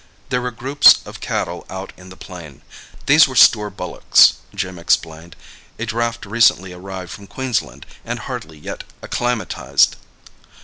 There 0.29 0.41
were 0.41 0.49
groups 0.49 0.97
of 1.05 1.19
cattle 1.19 1.63
out 1.69 1.93
on 1.95 2.09
the 2.09 2.17
plain. 2.17 2.63
These 3.05 3.27
were 3.27 3.35
store 3.35 3.69
bullocks, 3.69 4.33
Jim 4.55 4.79
explained, 4.79 5.35
a 5.77 5.85
draft 5.85 6.25
recently 6.25 6.73
arrived 6.73 7.11
from 7.11 7.27
Queensland, 7.27 7.85
and 8.03 8.17
hardly 8.17 8.57
yet 8.57 8.83
acclimatised. 9.03 9.97